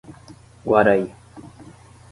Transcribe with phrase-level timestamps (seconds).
[0.65, 1.13] Guaraí